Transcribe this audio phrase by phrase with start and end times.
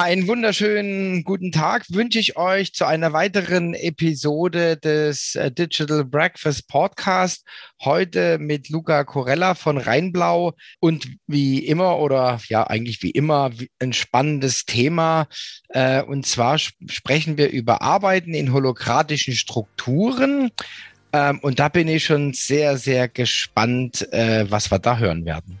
[0.00, 6.68] Einen wunderschönen guten Tag wünsche ich euch zu einer weiteren Episode des äh, Digital Breakfast
[6.68, 7.44] Podcast.
[7.82, 13.92] Heute mit Luca Corella von Rheinblau und wie immer oder ja eigentlich wie immer ein
[13.92, 15.28] spannendes Thema.
[15.68, 20.50] Äh, und zwar sprechen wir über Arbeiten in holokratischen Strukturen.
[21.12, 25.60] Ähm, und da bin ich schon sehr, sehr gespannt, äh, was wir da hören werden.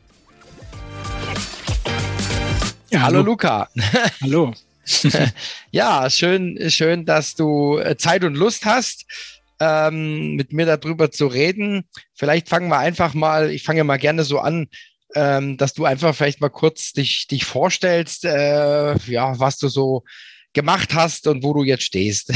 [2.91, 3.69] Ja, hallo, hallo Luca.
[4.21, 4.53] Hallo.
[5.71, 9.05] ja, schön, schön, dass du äh, Zeit und Lust hast,
[9.61, 11.85] ähm, mit mir darüber zu reden.
[12.13, 14.67] Vielleicht fangen wir einfach mal, ich fange mal gerne so an,
[15.15, 20.03] ähm, dass du einfach vielleicht mal kurz dich, dich vorstellst, äh, ja, was du so
[20.51, 22.33] gemacht hast und wo du jetzt stehst.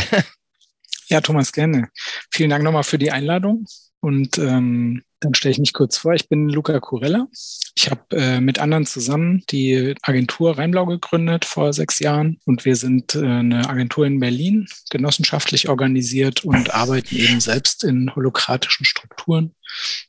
[1.09, 1.89] ja, Thomas, gerne.
[2.31, 3.65] Vielen Dank nochmal für die Einladung.
[3.99, 6.13] Und ähm, dann stelle ich mich kurz vor.
[6.13, 7.27] Ich bin Luca Curella.
[7.75, 12.39] Ich habe äh, mit anderen zusammen die Agentur Rheinblau gegründet vor sechs Jahren.
[12.45, 18.15] Und wir sind äh, eine Agentur in Berlin, genossenschaftlich organisiert und arbeiten eben selbst in
[18.15, 19.55] holokratischen Strukturen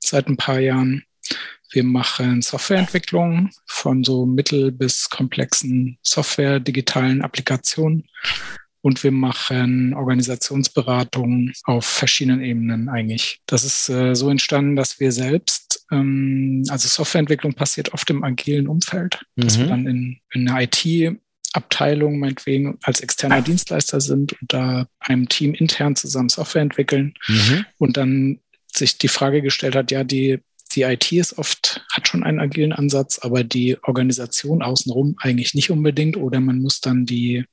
[0.00, 1.04] seit ein paar Jahren.
[1.72, 8.04] Wir machen Softwareentwicklung von so mittel- bis komplexen Software, digitalen Applikationen
[8.86, 13.40] und wir machen Organisationsberatung auf verschiedenen Ebenen eigentlich.
[13.46, 18.68] Das ist äh, so entstanden, dass wir selbst, ähm, also Softwareentwicklung passiert oft im agilen
[18.68, 19.42] Umfeld, mhm.
[19.42, 19.70] dass wir mhm.
[19.70, 21.18] dann in, in einer IT
[21.52, 27.66] Abteilung meinetwegen als externer Dienstleister sind und da einem Team intern zusammen Software entwickeln mhm.
[27.78, 28.38] und dann
[28.72, 30.38] sich die Frage gestellt hat, ja, die,
[30.76, 35.72] die IT ist oft, hat schon einen agilen Ansatz, aber die Organisation außenrum eigentlich nicht
[35.72, 37.46] unbedingt oder man muss dann die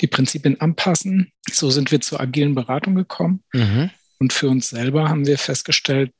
[0.00, 1.32] die Prinzipien anpassen.
[1.50, 3.42] So sind wir zur agilen Beratung gekommen.
[3.52, 3.90] Mhm.
[4.18, 6.12] Und für uns selber haben wir festgestellt,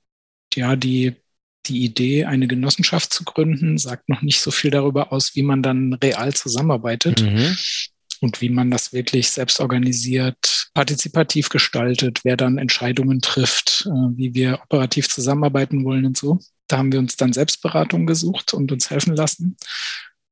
[0.54, 1.14] ja, die,
[1.66, 5.62] die Idee, eine Genossenschaft zu gründen, sagt noch nicht so viel darüber aus, wie man
[5.62, 7.56] dann real zusammenarbeitet mhm.
[8.20, 14.34] und wie man das wirklich selbst organisiert, partizipativ gestaltet, wer dann Entscheidungen trifft, äh, wie
[14.34, 16.38] wir operativ zusammenarbeiten wollen und so.
[16.69, 19.56] Da haben wir uns dann Selbstberatung gesucht und uns helfen lassen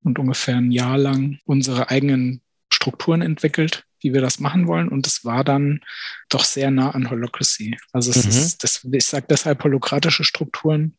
[0.04, 2.40] und ungefähr ein Jahr lang unsere eigenen
[2.78, 4.88] Strukturen entwickelt, wie wir das machen wollen.
[4.88, 5.80] Und es war dann
[6.28, 7.76] doch sehr nah an Holocracy.
[7.92, 8.30] Also es mhm.
[8.30, 10.96] ist, das, ich sage deshalb holokratische Strukturen,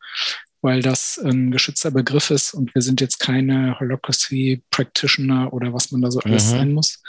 [0.61, 5.91] weil das ein geschützter Begriff ist und wir sind jetzt keine Holocracy Practitioner oder was
[5.91, 6.49] man da so alles mhm.
[6.49, 7.01] sein muss.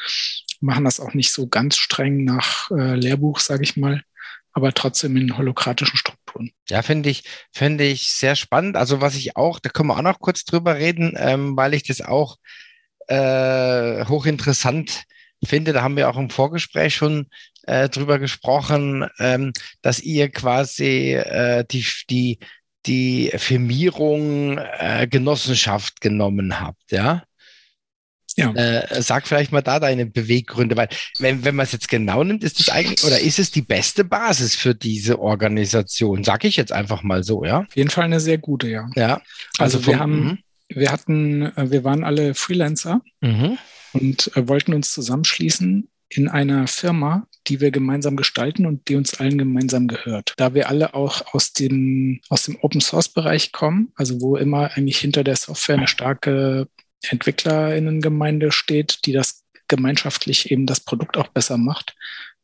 [0.61, 4.05] Wir machen das auch nicht so ganz streng nach äh, Lehrbuch, sage ich mal,
[4.53, 6.53] aber trotzdem in holokratischen Strukturen.
[6.69, 8.77] Ja, finde ich, finde ich sehr spannend.
[8.77, 11.83] Also was ich auch, da können wir auch noch kurz drüber reden, ähm, weil ich
[11.83, 12.37] das auch
[13.11, 15.05] äh, hochinteressant
[15.45, 17.27] finde, da haben wir auch im Vorgespräch schon
[17.65, 22.39] äh, drüber gesprochen, ähm, dass ihr quasi äh, die, die,
[22.87, 27.23] die Firmierung äh, Genossenschaft genommen habt, ja?
[28.37, 28.53] Ja.
[28.53, 30.89] Äh, sag vielleicht mal da deine Beweggründe, weil
[31.19, 34.05] wenn, wenn man es jetzt genau nimmt, ist es eigentlich oder ist es die beste
[34.05, 36.23] Basis für diese Organisation?
[36.23, 37.61] Sag ich jetzt einfach mal so, ja?
[37.61, 38.89] Auf jeden Fall eine sehr gute, ja.
[38.95, 39.21] Ja.
[39.59, 40.39] Also, also wir haben mhm
[40.71, 43.59] wir hatten, äh, wir waren alle Freelancer mhm.
[43.93, 49.15] und äh, wollten uns zusammenschließen in einer Firma, die wir gemeinsam gestalten und die uns
[49.21, 50.35] allen gemeinsam gehört.
[50.37, 54.73] Da wir alle auch aus dem, aus dem Open Source Bereich kommen, also wo immer
[54.75, 56.69] eigentlich hinter der Software eine starke
[57.03, 61.95] Entwicklerinnengemeinde steht, die das gemeinschaftlich eben das Produkt auch besser macht,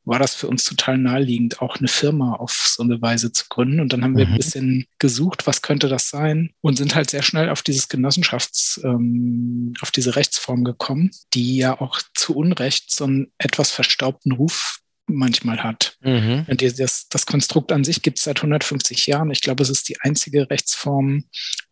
[0.06, 3.80] war das für uns total naheliegend, auch eine Firma auf so eine Weise zu gründen.
[3.80, 4.32] Und dann haben wir mhm.
[4.32, 6.50] ein bisschen gesucht, was könnte das sein?
[6.60, 11.80] Und sind halt sehr schnell auf dieses Genossenschafts, ähm, auf diese Rechtsform gekommen, die ja
[11.80, 15.96] auch zu Unrecht so einen etwas verstaubten Ruf manchmal hat.
[16.02, 16.46] Mhm.
[16.48, 19.30] Das, das Konstrukt an sich gibt es seit 150 Jahren.
[19.30, 21.24] Ich glaube, es ist die einzige Rechtsform,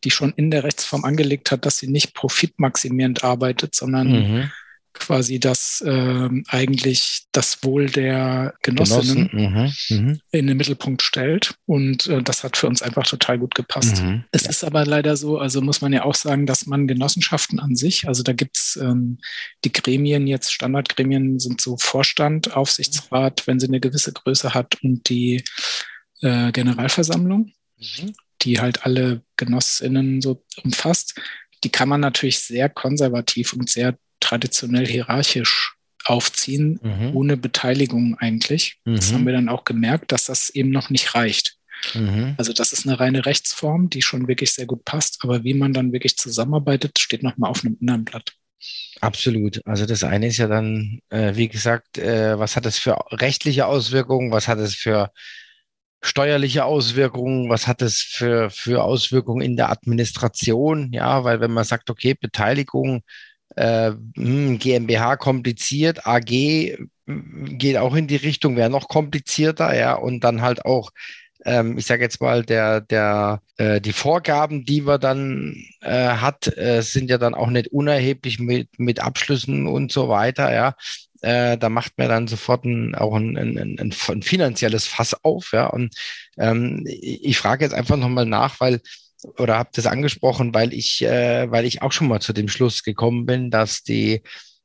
[0.03, 4.51] die schon in der Rechtsform angelegt hat, dass sie nicht profitmaximierend arbeitet, sondern mhm
[4.95, 9.75] quasi das äh, eigentlich das Wohl der Genossinnen Genossen.
[9.91, 10.07] mhm.
[10.07, 10.21] Mhm.
[10.31, 11.55] in den Mittelpunkt stellt.
[11.67, 14.03] Und äh, das hat für uns einfach total gut gepasst.
[14.03, 14.25] Mhm.
[14.31, 17.77] Es ist aber leider so, also muss man ja auch sagen, dass man Genossenschaften an
[17.77, 19.19] sich, also da gibt's ähm,
[19.65, 25.09] die Gremien jetzt, Standardgremien sind so Vorstand, Aufsichtsrat, wenn sie eine gewisse Größe hat und
[25.09, 25.45] die
[26.23, 28.15] äh, Generalversammlung, mhm.
[28.43, 31.15] die halt alle Genossinnen so umfasst
[31.65, 35.75] die kann man natürlich sehr konservativ und sehr traditionell hierarchisch
[36.05, 37.17] aufziehen, mhm.
[37.17, 38.79] ohne Beteiligung eigentlich.
[38.85, 38.97] Mhm.
[38.97, 41.57] Das haben wir dann auch gemerkt, dass das eben noch nicht reicht.
[41.95, 42.35] Mhm.
[42.39, 45.73] Also das ist eine reine Rechtsform, die schon wirklich sehr gut passt, aber wie man
[45.73, 48.33] dann wirklich zusammenarbeitet, steht nochmal auf einem anderen Blatt.
[49.01, 49.61] Absolut.
[49.67, 53.67] Also das eine ist ja dann, äh, wie gesagt, äh, was hat es für rechtliche
[53.67, 55.11] Auswirkungen, was hat es für
[56.01, 61.65] steuerliche Auswirkungen, was hat es für, für Auswirkungen in der Administration, ja, weil wenn man
[61.65, 63.03] sagt, okay, Beteiligung,
[63.57, 69.95] äh, hm, GmbH kompliziert, AG hm, geht auch in die Richtung, wäre noch komplizierter, ja,
[69.95, 70.91] und dann halt auch
[71.45, 76.57] ähm, ich sage jetzt mal, der, der, äh, die Vorgaben, die man dann äh, hat,
[76.57, 80.75] äh, sind ja dann auch nicht unerheblich mit, mit Abschlüssen und so weiter, ja.
[81.21, 85.53] Äh, da macht man dann sofort ein, auch ein, ein, ein, ein finanzielles Fass auf,
[85.53, 85.67] ja.
[85.67, 85.95] Und
[86.39, 88.81] ähm, ich frage jetzt einfach nochmal nach, weil
[89.39, 92.83] oder habe das angesprochen, weil ich, äh, weil ich auch schon mal zu dem Schluss
[92.83, 94.23] gekommen bin, dass die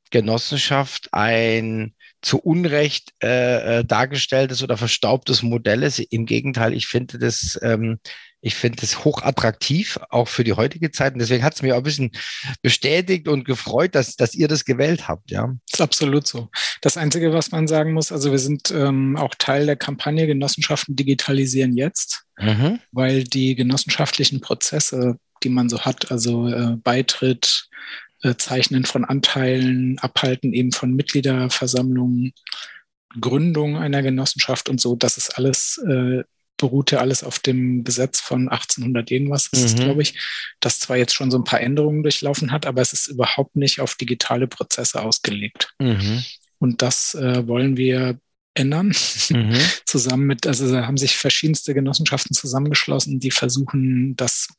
[0.09, 5.99] Genossenschaft ein zu Unrecht äh, äh, dargestelltes oder verstaubtes Modell ist.
[5.99, 7.99] Im Gegenteil, ich finde das, ähm,
[8.41, 11.13] ich finde das hochattraktiv, auch für die heutige Zeit.
[11.13, 12.11] Und deswegen hat es mir auch ein bisschen
[12.61, 15.31] bestätigt und gefreut, dass, dass ihr das gewählt habt.
[15.31, 16.49] Ja, das ist absolut so.
[16.81, 20.95] Das Einzige, was man sagen muss, also wir sind ähm, auch Teil der Kampagne Genossenschaften
[20.95, 22.79] digitalisieren jetzt, mhm.
[22.91, 27.69] weil die genossenschaftlichen Prozesse, die man so hat, also äh, Beitritt,
[28.37, 32.33] Zeichnen von Anteilen, Abhalten eben von Mitgliederversammlungen,
[33.19, 34.95] Gründung einer Genossenschaft und so.
[34.95, 36.23] Das ist alles, äh,
[36.57, 39.75] beruhte alles auf dem Gesetz von 1800 irgendwas, mhm.
[39.75, 40.19] glaube ich,
[40.59, 43.79] das zwar jetzt schon so ein paar Änderungen durchlaufen hat, aber es ist überhaupt nicht
[43.79, 45.73] auf digitale Prozesse ausgelegt.
[45.79, 46.23] Mhm.
[46.59, 48.19] Und das äh, wollen wir
[48.53, 48.93] ändern.
[49.29, 49.57] Mhm.
[49.85, 54.49] Zusammen mit, also da haben sich verschiedenste Genossenschaften zusammengeschlossen, die versuchen, das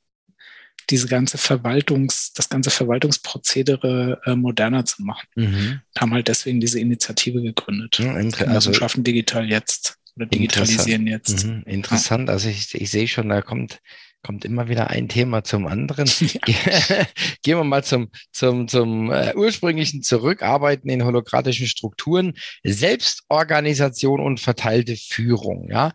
[0.89, 5.27] diese ganze Verwaltungs, das ganze Verwaltungsprozedere äh, moderner zu machen.
[5.35, 5.81] Mhm.
[5.99, 7.99] Haben halt deswegen diese Initiative gegründet.
[7.99, 8.15] Ja,
[8.47, 11.47] also schaffen digital jetzt oder digitalisieren jetzt.
[11.47, 11.63] Mhm.
[11.67, 12.29] Interessant.
[12.29, 12.35] Ja.
[12.35, 13.81] Also ich, ich sehe schon, da kommt
[14.23, 16.11] kommt immer wieder ein Thema zum anderen.
[16.21, 16.41] Ja.
[17.43, 20.43] Gehen wir mal zum, zum, zum äh, ursprünglichen zurück.
[20.43, 25.71] Arbeiten in holokratischen Strukturen, Selbstorganisation und verteilte Führung.
[25.71, 25.93] Ja,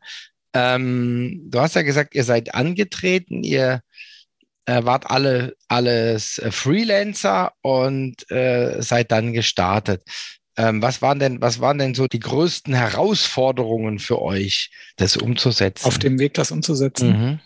[0.55, 3.81] ähm, du hast ja gesagt, ihr seid angetreten, ihr
[4.65, 10.03] äh, wart alle alles äh, Freelancer und äh, seid dann gestartet.
[10.57, 15.85] Ähm, was waren denn, was waren denn so die größten Herausforderungen für euch, das umzusetzen?
[15.85, 17.09] Auf dem Weg, das umzusetzen.
[17.09, 17.39] Mhm.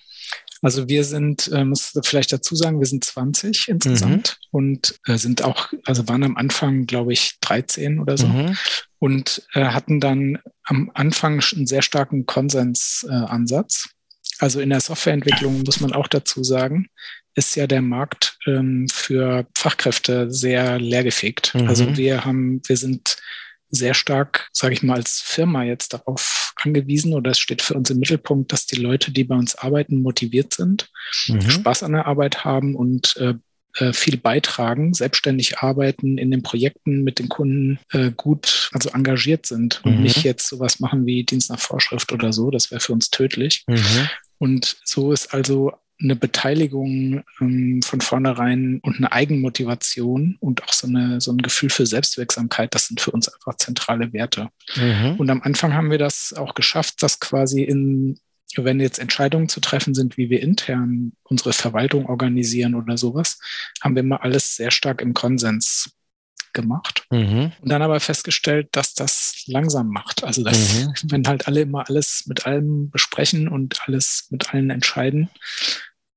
[0.62, 4.58] Also wir sind, äh, muss vielleicht dazu sagen, wir sind 20 insgesamt mhm.
[4.58, 8.58] und äh, sind auch, also waren am Anfang, glaube ich, 13 oder so mhm.
[9.00, 13.90] und äh, hatten dann am Anfang einen sehr starken Konsensansatz.
[14.40, 16.88] Also in der Softwareentwicklung muss man auch dazu sagen,
[17.36, 21.54] ist ja der Markt ähm, für Fachkräfte sehr leergefegt.
[21.56, 21.68] Mhm.
[21.68, 23.18] Also wir haben, wir sind
[23.70, 27.90] sehr stark, sage ich mal, als Firma jetzt darauf angewiesen oder es steht für uns
[27.90, 30.90] im Mittelpunkt, dass die Leute, die bei uns arbeiten, motiviert sind,
[31.28, 31.42] mhm.
[31.42, 33.36] Spaß an der Arbeit haben und äh,
[33.76, 39.46] äh viel beitragen, selbstständig arbeiten, in den Projekten mit den Kunden äh, gut, also engagiert
[39.46, 40.04] sind und mhm.
[40.04, 42.50] nicht jetzt sowas machen wie Dienst nach Vorschrift oder so.
[42.50, 43.64] Das wäre für uns tödlich.
[43.68, 44.10] Mhm.
[44.40, 50.88] Und so ist also eine Beteiligung ähm, von vornherein und eine Eigenmotivation und auch so,
[50.88, 54.50] eine, so ein Gefühl für Selbstwirksamkeit, das sind für uns einfach zentrale Werte.
[54.76, 55.16] Mhm.
[55.18, 58.18] Und am Anfang haben wir das auch geschafft, dass quasi in,
[58.56, 63.40] wenn jetzt Entscheidungen zu treffen sind, wie wir intern unsere Verwaltung organisieren oder sowas,
[63.82, 65.92] haben wir immer alles sehr stark im Konsens
[66.54, 67.52] gemacht mhm.
[67.62, 70.24] und dann aber festgestellt, dass das langsam macht.
[70.24, 70.94] Also dass, mhm.
[71.12, 75.30] wenn halt alle immer alles mit allem besprechen und alles mit allen entscheiden,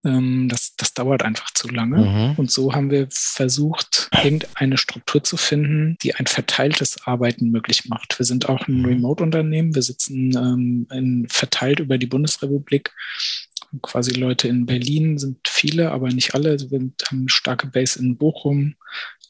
[0.05, 1.99] ähm, das, das dauert einfach zu lange.
[1.99, 2.35] Mhm.
[2.37, 8.19] Und so haben wir versucht, irgendeine Struktur zu finden, die ein verteiltes Arbeiten möglich macht.
[8.19, 8.87] Wir sind auch ein mhm.
[8.87, 9.75] Remote-Unternehmen.
[9.75, 12.93] Wir sitzen ähm, in, verteilt über die Bundesrepublik
[13.81, 16.59] quasi Leute in Berlin sind viele, aber nicht alle.
[16.71, 18.75] Wir haben eine starke Base in Bochum,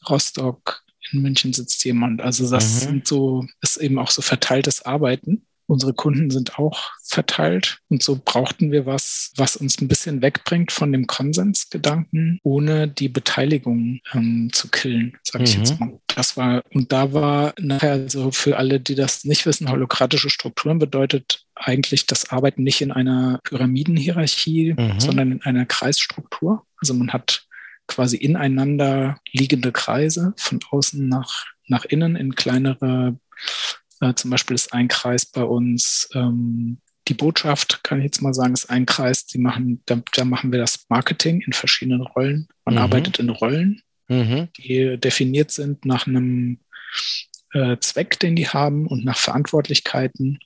[0.08, 0.82] Rostock,
[1.12, 2.20] in München sitzt jemand.
[2.20, 2.78] Also das mhm.
[2.78, 5.46] sind so, ist eben auch so verteiltes Arbeiten.
[5.66, 10.72] Unsere Kunden sind auch verteilt und so brauchten wir was, was uns ein bisschen wegbringt
[10.72, 15.62] von dem Konsensgedanken, ohne die Beteiligung ähm, zu killen, sage ich mhm.
[15.62, 15.98] jetzt mal.
[16.08, 20.78] Das war, und da war nachher, also für alle, die das nicht wissen, holokratische Strukturen
[20.78, 25.00] bedeutet eigentlich das Arbeiten nicht in einer Pyramidenhierarchie, mhm.
[25.00, 26.66] sondern in einer Kreisstruktur.
[26.76, 27.46] Also man hat
[27.86, 33.16] quasi ineinander liegende Kreise von außen nach, nach innen in kleinere
[34.00, 38.34] äh, zum Beispiel ist ein Kreis bei uns ähm, die Botschaft, kann ich jetzt mal
[38.34, 42.48] sagen, ist ein Kreis, die machen, da, da machen wir das Marketing in verschiedenen Rollen.
[42.64, 42.80] Man mhm.
[42.80, 44.48] arbeitet in Rollen, mhm.
[44.56, 46.60] die definiert sind nach einem
[47.52, 50.38] äh, Zweck, den die haben und nach Verantwortlichkeiten.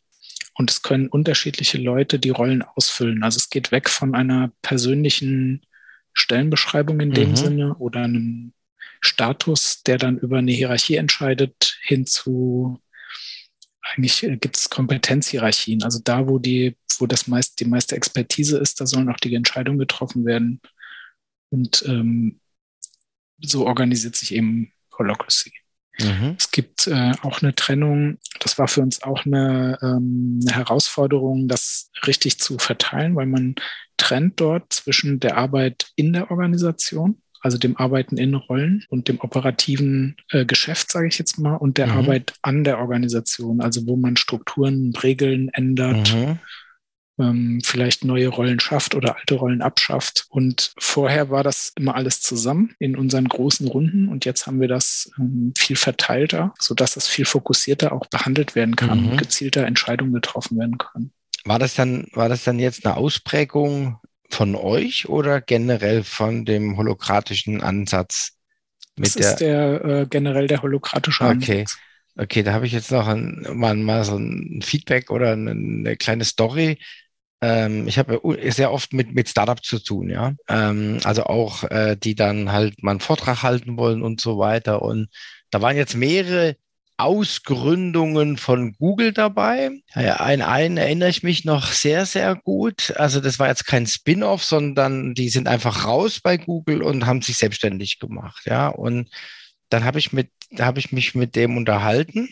[0.54, 3.22] Und es können unterschiedliche Leute die Rollen ausfüllen.
[3.22, 5.66] Also es geht weg von einer persönlichen
[6.16, 7.37] Stellenbeschreibung in dem mhm.
[7.37, 8.52] Sinne oder einem
[9.00, 12.80] Status, der dann über eine Hierarchie entscheidet, hin zu
[13.94, 15.82] eigentlich äh, gibt es Kompetenzhierarchien.
[15.82, 19.35] Also da, wo die, wo das meist, die meiste Expertise ist, da sollen auch die
[19.35, 20.61] Entscheidungen getroffen werden.
[21.50, 22.40] Und ähm,
[23.40, 25.52] so organisiert sich eben Holocracy.
[25.98, 26.36] Mhm.
[26.38, 31.48] Es gibt äh, auch eine Trennung, das war für uns auch eine, ähm, eine Herausforderung,
[31.48, 33.54] das richtig zu verteilen, weil man
[33.96, 39.20] trennt dort zwischen der Arbeit in der Organisation, also dem Arbeiten in Rollen und dem
[39.20, 41.98] operativen äh, Geschäft, sage ich jetzt mal, und der mhm.
[41.98, 46.38] Arbeit an der Organisation, also wo man Strukturen, Regeln ändert, mhm
[47.18, 50.26] ähm, vielleicht neue Rollen schafft oder alte Rollen abschafft.
[50.28, 54.68] Und vorher war das immer alles zusammen in unseren großen Runden und jetzt haben wir
[54.68, 59.08] das ähm, viel verteilter, sodass es viel fokussierter auch behandelt werden kann mhm.
[59.11, 61.12] und gezielter Entscheidungen getroffen werden können.
[61.44, 66.76] War das dann, war das dann jetzt eine Ausprägung von euch oder generell von dem
[66.76, 68.32] holokratischen Ansatz?
[68.96, 71.49] Das der ist der äh, generell der holokratische Ansatz.
[71.49, 71.64] Okay.
[72.18, 75.96] Okay, da habe ich jetzt noch ein, mal, mal so ein Feedback oder eine, eine
[75.96, 76.78] kleine Story
[77.40, 80.32] ähm, ich habe sehr oft mit, mit Startups zu tun, ja.
[80.48, 84.82] Ähm, also auch, äh, die dann halt mal einen Vortrag halten wollen und so weiter.
[84.82, 85.08] Und
[85.50, 86.56] da waren jetzt mehrere
[86.98, 89.70] Ausgründungen von Google dabei.
[89.94, 92.94] Ja, ein einen erinnere ich mich noch sehr, sehr gut.
[92.96, 97.20] Also das war jetzt kein Spin-off, sondern die sind einfach raus bei Google und haben
[97.20, 98.44] sich selbstständig gemacht.
[98.46, 99.10] Ja, und
[99.68, 102.30] dann habe ich mit, habe ich mich mit dem unterhalten.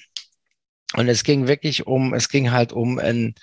[0.96, 3.34] Und es ging wirklich um, es ging halt um ein,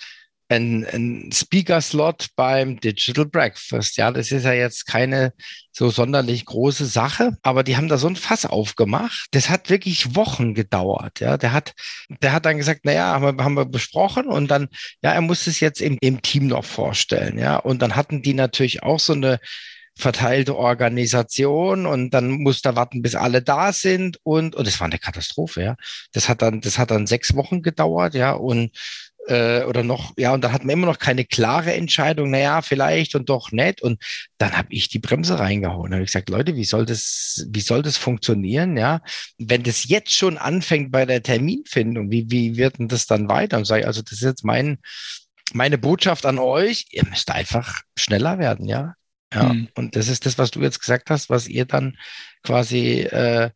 [0.52, 3.98] ein, ein Speaker-Slot beim Digital Breakfast.
[3.98, 5.34] Ja, das ist ja jetzt keine
[5.72, 9.28] so sonderlich große Sache, aber die haben da so ein Fass aufgemacht.
[9.32, 11.22] Das hat wirklich Wochen gedauert.
[11.22, 11.74] Ja, der hat,
[12.22, 14.68] der hat dann gesagt, naja, haben wir, haben wir besprochen und dann,
[15.02, 17.40] ja, er muss es jetzt im, im Team noch vorstellen.
[17.40, 19.40] Ja, und dann hatten die natürlich auch so eine
[19.98, 24.88] verteilte Organisation und dann muss da warten, bis alle da sind und und es war
[24.88, 25.76] eine Katastrophe, ja.
[26.14, 28.72] Das hat dann das hat dann sechs Wochen gedauert, ja und
[29.28, 33.16] äh, oder noch, ja, und dann hat man immer noch keine klare Entscheidung, naja, vielleicht
[33.16, 33.82] und doch nicht.
[33.82, 34.02] Und
[34.38, 35.94] dann habe ich die Bremse reingehauen.
[35.94, 39.02] habe ich gesagt, Leute, wie soll das, wie soll das funktionieren, ja?
[39.38, 43.58] Wenn das jetzt schon anfängt bei der Terminfindung, wie, wie wird denn das dann weiter?
[43.58, 44.80] Und sage ich, also das ist jetzt mein,
[45.54, 48.96] meine Botschaft an euch, ihr müsst einfach schneller werden, ja.
[49.34, 49.70] Ja, mhm.
[49.76, 51.98] und das ist das, was du jetzt gesagt hast, was ihr dann
[52.44, 53.52] quasi, äh,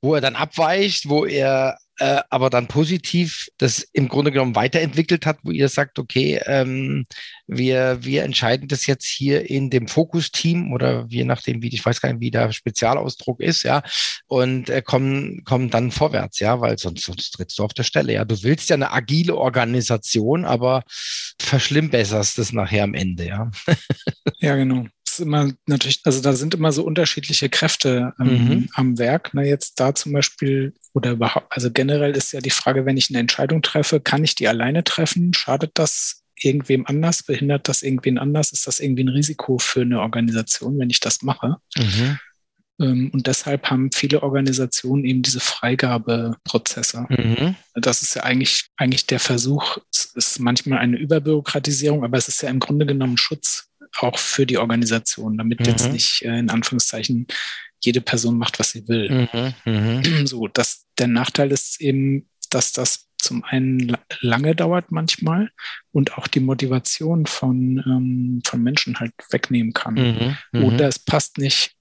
[0.00, 5.26] wo er dann abweicht, wo er äh, aber dann positiv das im Grunde genommen weiterentwickelt
[5.26, 7.06] hat, wo ihr sagt, okay, ähm,
[7.46, 12.00] wir, wir entscheiden das jetzt hier in dem Fokusteam oder je nachdem, wie ich weiß
[12.00, 13.82] gar nicht, wie der Spezialausdruck ist, ja,
[14.26, 18.12] und äh, kommen, kommen dann vorwärts, ja, weil sonst, sonst trittst du auf der Stelle.
[18.12, 20.84] Ja, du willst ja eine agile Organisation, aber
[21.40, 23.50] verschlimmbesserst es nachher am Ende, ja.
[24.38, 24.86] ja, genau
[25.20, 28.68] immer natürlich, also da sind immer so unterschiedliche Kräfte ähm, mhm.
[28.74, 29.30] am Werk.
[29.32, 33.10] Na, jetzt da zum Beispiel oder überhaupt, also generell ist ja die Frage, wenn ich
[33.10, 35.34] eine Entscheidung treffe, kann ich die alleine treffen?
[35.34, 37.22] Schadet das irgendwem anders?
[37.22, 38.52] Behindert das irgendwen anders?
[38.52, 41.56] Ist das irgendwie ein Risiko für eine Organisation, wenn ich das mache?
[41.76, 42.18] Mhm.
[42.80, 47.06] Ähm, und deshalb haben viele Organisationen eben diese Freigabeprozesse.
[47.08, 47.56] Mhm.
[47.74, 52.42] Das ist ja eigentlich, eigentlich der Versuch, es ist manchmal eine Überbürokratisierung, aber es ist
[52.42, 53.67] ja im Grunde genommen Schutz
[53.98, 55.66] auch für die Organisation, damit mhm.
[55.66, 57.26] jetzt nicht äh, in Anführungszeichen
[57.80, 59.28] jede Person macht, was sie will.
[59.32, 59.54] Mhm.
[59.64, 60.02] Mhm.
[60.26, 65.50] So, dass der Nachteil ist eben, dass das zum einen lange dauert manchmal
[65.92, 69.94] und auch die Motivation von, ähm, von Menschen halt wegnehmen kann.
[69.94, 70.36] Mhm.
[70.52, 70.64] mhm.
[70.64, 71.72] Oder es passt nicht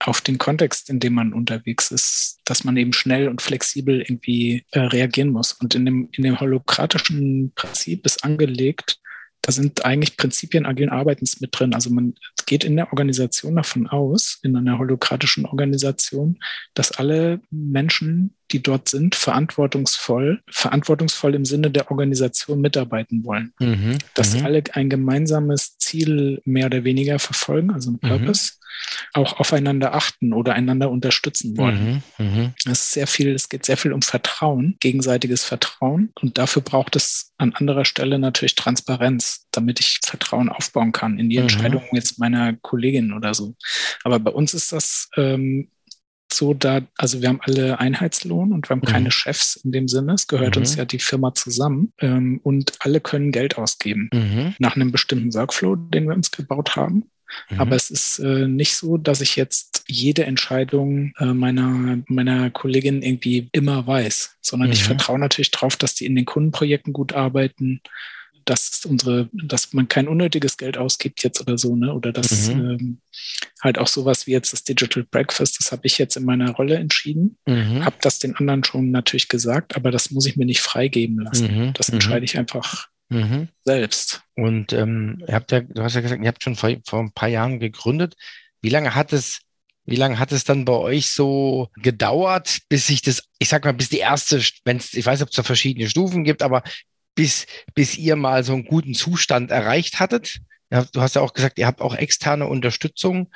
[0.00, 4.64] auf den Kontext, in dem man unterwegs ist, dass man eben schnell und flexibel irgendwie
[4.72, 5.52] äh, reagieren muss.
[5.52, 9.00] Und in dem, in dem holokratischen Prinzip ist angelegt,
[9.44, 11.74] da sind eigentlich Prinzipien agilen Arbeitens mit drin.
[11.74, 12.14] Also man
[12.46, 16.38] geht in der Organisation davon aus, in einer holokratischen Organisation,
[16.72, 23.52] dass alle Menschen, die dort sind, verantwortungsvoll, verantwortungsvoll im Sinne der Organisation mitarbeiten wollen.
[23.58, 24.44] Mhm, dass mhm.
[24.44, 28.08] alle ein gemeinsames Ziel mehr oder weniger verfolgen, also ein mhm.
[28.08, 29.22] Purpose, mhm.
[29.22, 32.02] auch aufeinander achten oder einander unterstützen wollen.
[32.18, 32.54] Mhm, mhm.
[32.66, 36.12] Es ist sehr viel, es geht sehr viel um Vertrauen, gegenseitiges Vertrauen.
[36.20, 41.30] Und dafür braucht es an anderer Stelle natürlich Transparenz, damit ich Vertrauen aufbauen kann in
[41.30, 43.54] die Entscheidungen jetzt meiner Kollegin oder so.
[44.02, 45.70] Aber bei uns ist das ähm,
[46.34, 48.92] so da, also wir haben alle Einheitslohn und wir haben mhm.
[48.92, 50.14] keine Chefs in dem Sinne.
[50.14, 50.62] Es gehört mhm.
[50.62, 54.54] uns ja die Firma zusammen ähm, und alle können Geld ausgeben mhm.
[54.58, 57.10] nach einem bestimmten Workflow, den wir uns gebaut haben.
[57.50, 57.60] Mhm.
[57.60, 63.02] Aber es ist äh, nicht so, dass ich jetzt jede Entscheidung äh, meiner, meiner Kollegin
[63.02, 64.86] irgendwie immer weiß, sondern ich mhm.
[64.86, 67.80] vertraue natürlich darauf, dass die in den Kundenprojekten gut arbeiten,
[68.44, 71.92] dass unsere, dass man kein unnötiges Geld ausgibt jetzt oder so, ne?
[71.92, 72.70] Oder dass mhm.
[72.70, 73.00] ähm,
[73.62, 76.76] halt auch sowas wie jetzt das Digital Breakfast, das habe ich jetzt in meiner Rolle
[76.76, 77.84] entschieden, mhm.
[77.84, 81.66] habe das den anderen schon natürlich gesagt, aber das muss ich mir nicht freigeben lassen.
[81.66, 81.72] Mhm.
[81.74, 81.94] Das mhm.
[81.94, 83.48] entscheide ich einfach mhm.
[83.64, 84.22] selbst.
[84.34, 87.12] Und ähm, ihr habt ja, du hast ja gesagt, ihr habt schon vor, vor ein
[87.12, 88.14] paar Jahren gegründet.
[88.60, 89.40] Wie lange hat es
[89.86, 93.74] wie lange hat es dann bei euch so gedauert, bis sich das, ich sag mal,
[93.74, 96.62] bis die erste, wenn es, ich weiß ob es da verschiedene Stufen gibt, aber
[97.14, 100.40] bis, bis ihr mal so einen guten Zustand erreicht hattet?
[100.70, 103.30] Ja, du hast ja auch gesagt, ihr habt auch externe Unterstützung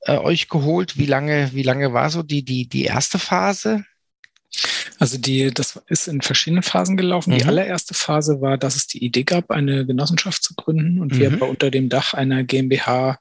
[0.00, 0.98] äh, euch geholt.
[0.98, 3.84] Wie lange, wie lange war so die, die, die erste Phase?
[4.98, 7.32] Also die, das ist in verschiedenen Phasen gelaufen.
[7.32, 7.38] Mhm.
[7.38, 11.18] Die allererste Phase war, dass es die Idee gab, eine Genossenschaft zu gründen und mhm.
[11.18, 13.18] wir aber unter dem Dach einer GmbH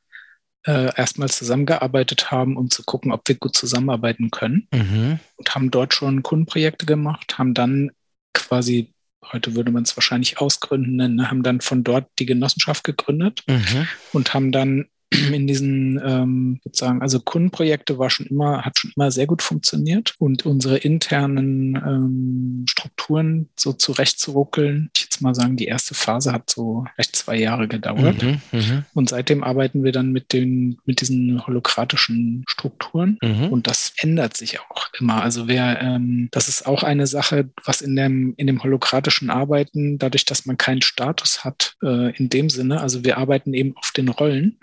[0.66, 4.68] äh, erstmal zusammengearbeitet haben, um zu gucken, ob wir gut zusammenarbeiten können.
[4.74, 5.20] Mhm.
[5.36, 7.92] Und haben dort schon Kundenprojekte gemacht, haben dann
[8.34, 8.94] quasi
[9.32, 13.88] heute würde man es wahrscheinlich ausgründen nennen, haben dann von dort die Genossenschaft gegründet mhm.
[14.13, 14.88] und haben dann
[15.32, 20.16] in diesen ähm, sozusagen, also Kundenprojekte war schon immer, hat schon immer sehr gut funktioniert
[20.20, 24.90] und unsere internen ähm, Strukturen so zurechtzuruckeln.
[24.96, 28.22] Ich jetzt mal sagen, die erste Phase hat so vielleicht zwei Jahre gedauert.
[28.22, 33.50] Mhm, mhm, und seitdem arbeiten wir dann mit den, mit diesen holokratischen Strukturen mhm.
[33.50, 35.22] und das ändert sich auch immer.
[35.22, 39.98] Also wer, ähm, das ist auch eine Sache, was in dem, in dem holokratischen Arbeiten,
[39.98, 43.92] dadurch, dass man keinen Status hat, äh, in dem Sinne, also wir arbeiten eben auf
[43.92, 44.60] den Rollen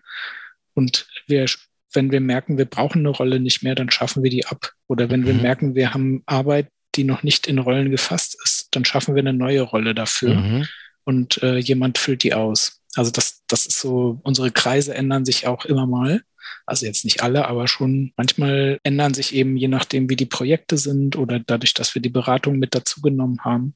[0.74, 1.46] und wir,
[1.92, 4.72] wenn wir merken, wir brauchen eine Rolle nicht mehr, dann schaffen wir die ab.
[4.88, 5.26] Oder wenn mhm.
[5.26, 9.20] wir merken, wir haben Arbeit, die noch nicht in Rollen gefasst ist, dann schaffen wir
[9.20, 10.66] eine neue Rolle dafür mhm.
[11.04, 12.80] und äh, jemand füllt die aus.
[12.94, 16.22] Also das, das ist so, unsere Kreise ändern sich auch immer mal.
[16.66, 20.76] Also jetzt nicht alle, aber schon manchmal ändern sich eben je nachdem, wie die Projekte
[20.76, 23.74] sind oder dadurch, dass wir die Beratung mit dazugenommen haben,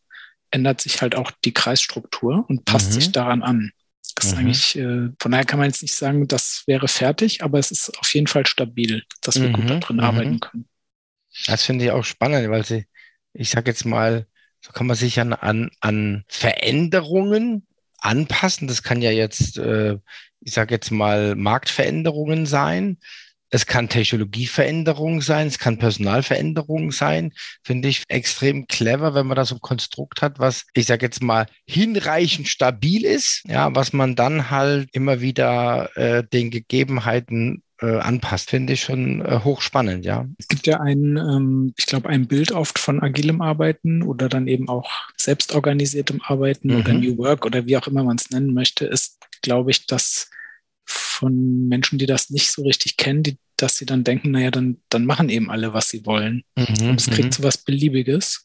[0.51, 2.95] ändert sich halt auch die Kreisstruktur und passt mhm.
[2.95, 3.73] sich daran an.
[4.15, 4.39] Das mhm.
[4.39, 7.99] eigentlich, äh, von daher kann man jetzt nicht sagen, das wäre fertig, aber es ist
[7.99, 9.53] auf jeden Fall stabil, dass wir mhm.
[9.53, 10.03] gut darin mhm.
[10.03, 10.69] arbeiten können.
[11.47, 12.87] Das finde ich auch spannend, weil sie,
[13.33, 14.27] ich sage jetzt mal,
[14.61, 17.67] so kann man sich an, an, an Veränderungen
[17.99, 18.69] anpassen.
[18.69, 19.99] Das kann ja jetzt, äh,
[20.41, 22.99] ich sage jetzt mal, Marktveränderungen sein.
[23.51, 27.33] Es kann Technologieveränderung sein, es kann Personalveränderung sein.
[27.63, 31.23] Finde ich extrem clever, wenn man da so ein Konstrukt hat, was, ich sage jetzt
[31.23, 37.99] mal, hinreichend stabil ist, ja, was man dann halt immer wieder äh, den Gegebenheiten äh,
[37.99, 40.27] anpasst, finde ich schon äh, hochspannend, ja.
[40.39, 44.49] Es gibt ja ein, ähm, ich glaube, ein Bild oft von agilem Arbeiten oder dann
[44.49, 46.77] eben auch selbstorganisiertem Arbeiten mhm.
[46.81, 50.31] oder New Work oder wie auch immer man es nennen möchte, ist, glaube ich, dass
[51.17, 54.79] von Menschen, die das nicht so richtig kennen, die, dass sie dann denken, naja, dann,
[54.89, 56.45] dann machen eben alle, was sie wollen.
[56.57, 57.33] Mhm, und es kriegt mhm.
[57.33, 58.45] so was Beliebiges.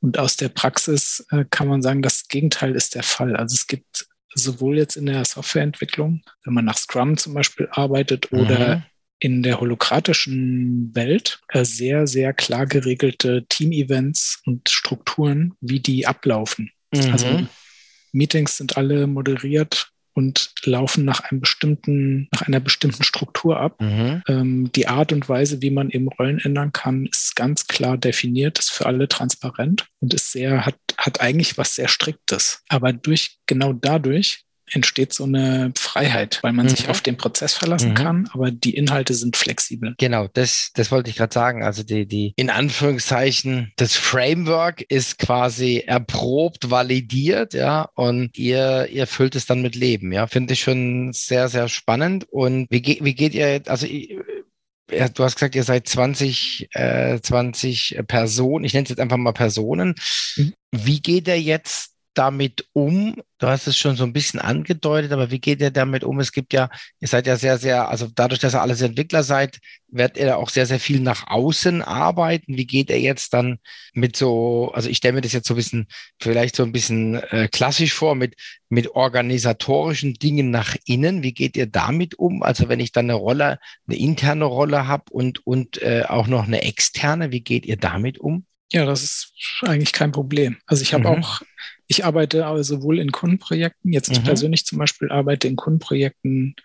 [0.00, 3.36] Und aus der Praxis äh, kann man sagen, das Gegenteil ist der Fall.
[3.36, 8.32] Also es gibt sowohl jetzt in der Softwareentwicklung, wenn man nach Scrum zum Beispiel arbeitet
[8.32, 8.82] oder mhm.
[9.18, 16.70] in der holokratischen Welt, äh, sehr, sehr klar geregelte Team-Events und Strukturen, wie die ablaufen.
[16.92, 17.12] Mhm.
[17.12, 17.46] Also
[18.12, 23.80] Meetings sind alle moderiert und laufen nach einem bestimmten, nach einer bestimmten Struktur ab.
[23.80, 24.22] Mhm.
[24.28, 28.58] Ähm, die Art und Weise, wie man eben Rollen ändern kann, ist ganz klar definiert,
[28.58, 32.62] ist für alle transparent und ist sehr, hat, hat eigentlich was sehr Striktes.
[32.68, 36.70] Aber durch, genau dadurch entsteht so eine Freiheit, weil man mhm.
[36.70, 37.94] sich auf den Prozess verlassen mhm.
[37.94, 39.94] kann, aber die Inhalte sind flexibel.
[39.98, 41.62] Genau, das, das wollte ich gerade sagen.
[41.62, 49.06] Also die, die, in Anführungszeichen, das Framework ist quasi erprobt, validiert, ja, und ihr, ihr
[49.06, 50.26] füllt es dann mit Leben, ja.
[50.26, 52.26] Finde ich schon sehr, sehr spannend.
[52.30, 53.86] Und wie, geht wie geht ihr, also
[54.90, 59.16] ja, du hast gesagt, ihr seid 20, äh, 20 Personen, ich nenne es jetzt einfach
[59.16, 59.94] mal Personen.
[60.36, 60.54] Mhm.
[60.72, 63.16] Wie geht er jetzt damit um?
[63.38, 66.20] Du hast es schon so ein bisschen angedeutet, aber wie geht ihr damit um?
[66.20, 69.58] Es gibt ja, ihr seid ja sehr, sehr, also dadurch, dass ihr alles Entwickler seid,
[69.88, 72.56] werdet ihr auch sehr, sehr viel nach außen arbeiten.
[72.56, 73.58] Wie geht ihr jetzt dann
[73.92, 75.86] mit so, also ich stelle mir das jetzt so ein bisschen,
[76.18, 78.34] vielleicht so ein bisschen äh, klassisch vor, mit,
[78.68, 81.22] mit organisatorischen Dingen nach innen.
[81.22, 82.42] Wie geht ihr damit um?
[82.42, 86.46] Also wenn ich dann eine Rolle, eine interne Rolle habe und, und äh, auch noch
[86.46, 88.46] eine externe, wie geht ihr damit um?
[88.72, 90.56] Ja, das ist eigentlich kein Problem.
[90.66, 91.22] Also ich habe mhm.
[91.22, 91.42] auch
[91.86, 94.16] ich arbeite aber sowohl in Kundenprojekten, jetzt mhm.
[94.16, 96.56] ich persönlich zum Beispiel arbeite in Kundenprojekten,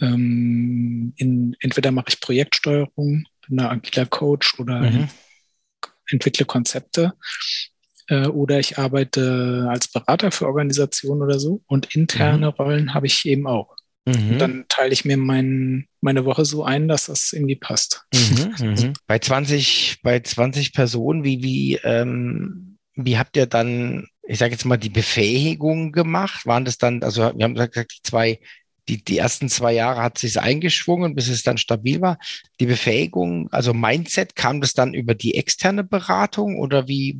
[0.00, 5.08] ähm, in, entweder mache ich Projektsteuerung, bin da agiler Coach oder mhm.
[6.10, 7.14] entwickle Konzepte.
[8.08, 11.62] Äh, oder ich arbeite als Berater für Organisationen oder so.
[11.66, 12.52] Und interne mhm.
[12.52, 13.76] Rollen habe ich eben auch.
[14.08, 14.38] Mhm.
[14.38, 18.04] dann teile ich mir mein, meine Woche so ein, dass das irgendwie passt.
[18.14, 18.92] Mhm, mhm.
[19.08, 24.64] Bei 20, bei 20 Personen, wie, wie, ähm, wie habt ihr dann, ich sage jetzt
[24.64, 26.46] mal, die Befähigung gemacht?
[26.46, 28.40] Waren das dann, also wir haben gesagt, die zwei,
[28.88, 32.18] die, die ersten zwei Jahre hat sich eingeschwungen, bis es dann stabil war.
[32.60, 37.18] Die Befähigung, also Mindset, kam das dann über die externe Beratung oder wie,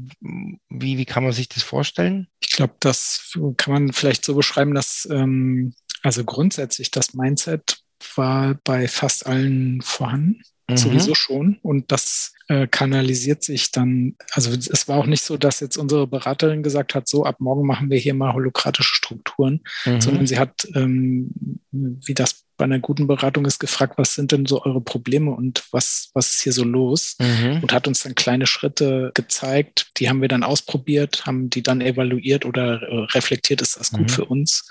[0.68, 2.28] wie, wie kann man sich das vorstellen?
[2.40, 7.78] Ich glaube, das kann man vielleicht so beschreiben, dass ähm, also grundsätzlich das Mindset
[8.14, 10.42] war bei fast allen vorhanden.
[10.68, 10.76] Mhm.
[10.76, 11.58] Sowieso schon.
[11.62, 14.16] Und das äh, kanalisiert sich dann.
[14.32, 17.66] Also es war auch nicht so, dass jetzt unsere Beraterin gesagt hat, so ab morgen
[17.66, 20.00] machen wir hier mal holokratische Strukturen, mhm.
[20.00, 21.30] sondern sie hat, ähm,
[21.72, 25.64] wie das bei einer guten Beratung ist, gefragt, was sind denn so eure Probleme und
[25.72, 27.16] was, was ist hier so los?
[27.18, 27.60] Mhm.
[27.62, 29.90] Und hat uns dann kleine Schritte gezeigt.
[29.98, 34.02] Die haben wir dann ausprobiert, haben die dann evaluiert oder äh, reflektiert, ist das gut
[34.02, 34.08] mhm.
[34.08, 34.68] für uns?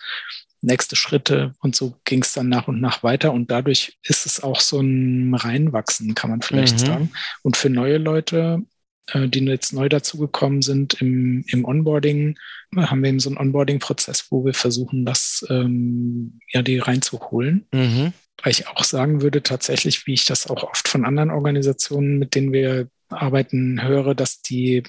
[0.66, 4.42] Nächste Schritte und so ging es dann nach und nach weiter und dadurch ist es
[4.42, 6.86] auch so ein Reinwachsen, kann man vielleicht mhm.
[6.86, 7.12] sagen.
[7.44, 8.64] Und für neue Leute,
[9.08, 12.38] äh, die jetzt neu dazugekommen sind im, im Onboarding,
[12.76, 17.68] haben wir eben so einen Onboarding-Prozess, wo wir versuchen, das ähm, ja die reinzuholen.
[17.72, 18.14] Mhm.
[18.44, 22.36] Weil ich auch sagen würde, tatsächlich, wie ich das auch oft von anderen Organisationen, mit
[22.36, 24.84] denen wir arbeiten, höre, dass die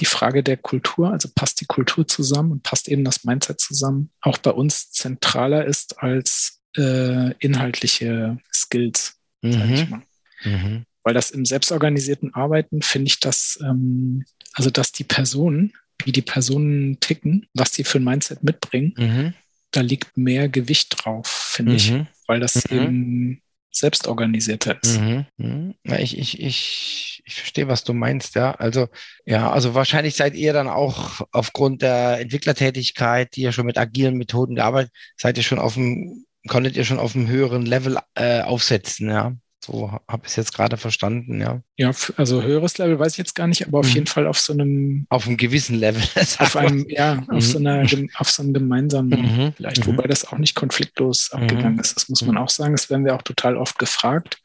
[0.00, 4.10] die Frage der Kultur, also passt die Kultur zusammen und passt eben das Mindset zusammen,
[4.20, 9.52] auch bei uns zentraler ist als äh, inhaltliche Skills, mhm.
[9.52, 10.02] sage ich mal.
[10.44, 10.84] Mhm.
[11.02, 15.72] Weil das im selbstorganisierten Arbeiten finde ich, dass, ähm, also dass die Personen,
[16.04, 19.34] wie die Personen ticken, was die für ein Mindset mitbringen, mhm.
[19.70, 22.06] da liegt mehr Gewicht drauf, finde ich, mhm.
[22.26, 22.78] weil das mhm.
[22.78, 25.00] eben selbstorganisierter ist.
[25.00, 25.26] Mhm.
[25.36, 25.74] Mhm.
[25.84, 28.52] Ich, ich, ich, ich verstehe, was du meinst, ja.
[28.52, 28.88] Also,
[29.24, 34.16] ja, also wahrscheinlich seid ihr dann auch aufgrund der Entwicklertätigkeit, die ihr schon mit agilen
[34.16, 38.42] Methoden gearbeitet, seid ihr schon auf dem, konntet ihr schon auf einem höheren Level äh,
[38.42, 39.34] aufsetzen, ja.
[39.62, 41.60] So habe ich es jetzt gerade verstanden, ja.
[41.76, 43.92] Ja, also höheres Level weiß ich jetzt gar nicht, aber auf mhm.
[43.92, 45.06] jeden Fall auf so einem.
[45.10, 46.02] Auf einem gewissen Level.
[46.38, 47.40] auf einem, ja, auf mhm.
[47.40, 49.52] so einer, auf so einem gemeinsamen, mhm.
[49.54, 49.92] vielleicht, mhm.
[49.92, 51.42] wobei das auch nicht konfliktlos mhm.
[51.42, 51.94] abgegangen ist.
[51.94, 52.72] Das muss man auch sagen.
[52.72, 54.38] Das werden wir auch total oft gefragt.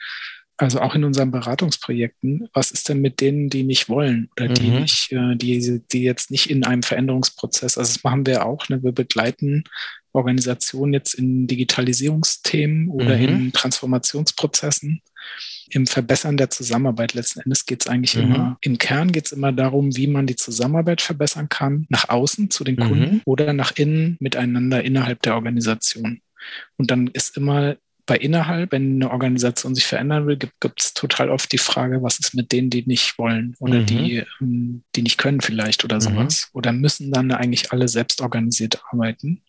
[0.58, 4.70] Also auch in unseren Beratungsprojekten, was ist denn mit denen, die nicht wollen oder die
[4.70, 8.82] nicht, äh, die, die jetzt nicht in einem Veränderungsprozess, also das machen wir auch, ne?
[8.82, 9.66] wir begleiten
[10.14, 13.24] Organisation jetzt in Digitalisierungsthemen oder mhm.
[13.24, 15.02] in Transformationsprozessen,
[15.70, 17.14] im Verbessern der Zusammenarbeit.
[17.14, 18.24] Letzten Endes geht es eigentlich mhm.
[18.24, 22.50] immer, im Kern geht es immer darum, wie man die Zusammenarbeit verbessern kann, nach außen
[22.50, 23.22] zu den Kunden mhm.
[23.26, 26.22] oder nach innen miteinander innerhalb der Organisation.
[26.78, 31.30] Und dann ist immer bei innerhalb, wenn eine Organisation sich verändern will, gibt es total
[31.30, 33.86] oft die Frage, was ist mit denen, die nicht wollen oder mhm.
[33.86, 36.02] die, ähm, die nicht können vielleicht oder mhm.
[36.02, 36.50] sowas.
[36.54, 39.42] Oder müssen dann eigentlich alle selbst organisiert arbeiten?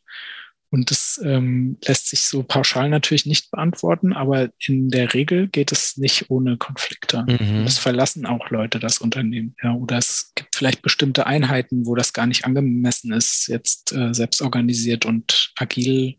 [0.70, 5.70] Und das ähm, lässt sich so pauschal natürlich nicht beantworten, aber in der Regel geht
[5.70, 7.24] es nicht ohne Konflikte.
[7.28, 7.64] Mhm.
[7.64, 9.54] Es verlassen auch Leute das Unternehmen.
[9.62, 14.12] Ja, oder es gibt vielleicht bestimmte Einheiten, wo das gar nicht angemessen ist, jetzt äh,
[14.12, 16.16] selbst organisiert und agil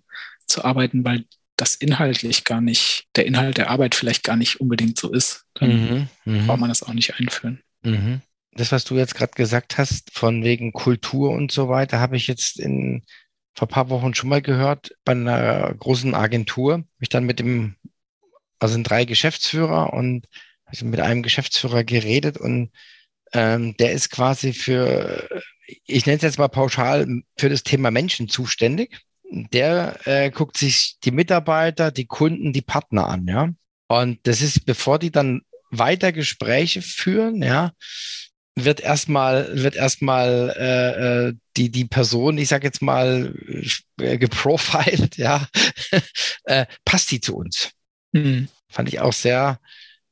[0.47, 1.25] zu arbeiten, weil
[1.57, 5.45] das inhaltlich gar nicht, der Inhalt der Arbeit vielleicht gar nicht unbedingt so ist.
[5.55, 6.33] Dann mhm.
[6.33, 6.47] mhm.
[6.47, 7.61] braucht man das auch nicht einführen.
[7.83, 8.21] Mhm.
[8.53, 12.27] Das, was du jetzt gerade gesagt hast, von wegen Kultur und so weiter, habe ich
[12.27, 13.03] jetzt in
[13.53, 16.73] vor ein paar Wochen schon mal gehört bei einer großen Agentur.
[16.73, 17.75] Habe ich dann mit dem,
[18.59, 20.27] also sind drei Geschäftsführer und
[20.65, 22.71] also mit einem Geschäftsführer geredet und
[23.33, 25.41] ähm, der ist quasi für,
[25.85, 29.01] ich nenne es jetzt mal pauschal, für das Thema Menschen zuständig.
[29.29, 33.49] Der äh, guckt sich die Mitarbeiter, die Kunden, die Partner an, ja.
[33.87, 37.73] Und das ist, bevor die dann weiter Gespräche führen, ja,
[38.55, 43.35] wird erstmal wird erstmal äh, äh, die die Person, ich sage jetzt mal
[43.99, 45.47] äh, geprofiled, ja,
[46.45, 47.71] äh, passt die zu uns.
[48.13, 48.47] Mhm.
[48.69, 49.59] Fand ich auch sehr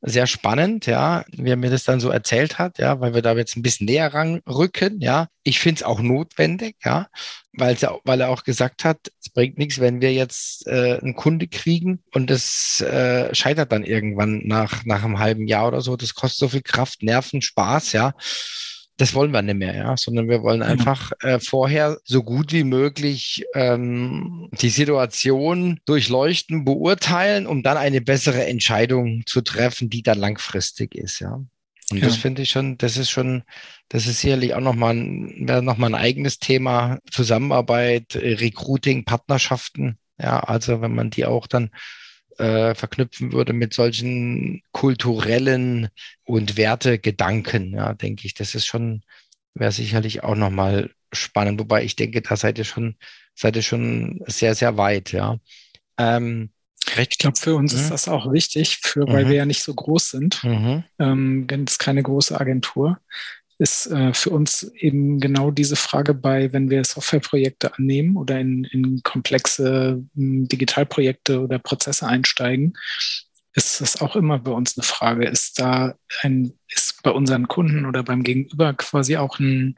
[0.08, 3.36] sehr spannend, ja, wie er mir das dann so erzählt hat, ja, weil wir da
[3.36, 5.28] jetzt ein bisschen näher ranrücken, ja.
[5.44, 7.08] Ich finde es auch notwendig, ja,
[7.54, 11.48] weil, weil er auch gesagt hat, es bringt nichts, wenn wir jetzt äh, einen Kunde
[11.48, 15.96] kriegen und das äh, scheitert dann irgendwann nach, nach einem halben Jahr oder so.
[15.96, 18.14] Das kostet so viel Kraft, Nerven, Spaß, ja
[18.98, 22.64] das wollen wir nicht mehr, ja, sondern wir wollen einfach äh, vorher so gut wie
[22.64, 30.20] möglich ähm, die Situation durchleuchten, beurteilen, um dann eine bessere Entscheidung zu treffen, die dann
[30.20, 31.42] langfristig ist, ja.
[31.92, 32.08] Und ja.
[32.08, 33.44] das finde ich schon, das ist schon,
[33.90, 36.98] das ist sicherlich auch nochmal ein, noch mal ein eigenes Thema.
[37.12, 40.00] Zusammenarbeit, äh, Recruiting, Partnerschaften.
[40.20, 41.70] Ja, also wenn man die auch dann
[42.38, 45.90] äh, verknüpfen würde mit solchen kulturellen
[46.24, 48.34] und Wertegedanken, ja, denke ich.
[48.34, 49.02] Das ist schon,
[49.54, 51.60] wäre sicherlich auch nochmal spannend.
[51.60, 52.96] Wobei ich denke, da seid ihr schon,
[53.36, 55.38] seid ihr schon sehr, sehr weit, ja.
[55.98, 56.50] Ähm,
[56.98, 57.80] ich glaube, für uns mhm.
[57.80, 59.30] ist das auch wichtig, für, weil mhm.
[59.30, 60.44] wir ja nicht so groß sind.
[60.44, 60.84] Mhm.
[61.00, 63.00] Ähm, es ist keine große Agentur
[63.58, 68.66] ist äh, für uns eben genau diese Frage bei, wenn wir Softwareprojekte annehmen oder in,
[68.66, 72.74] in komplexe m, Digitalprojekte oder Prozesse einsteigen,
[73.54, 75.26] ist das auch immer bei uns eine Frage.
[75.26, 79.76] Ist da ein, ist bei unseren Kunden oder beim Gegenüber quasi auch ein,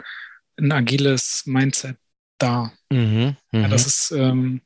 [0.58, 1.98] ein agiles Mindset
[2.40, 2.72] da?
[2.92, 3.88] Mhm, ja, das mhm.
[3.88, 4.62] ist, ähm,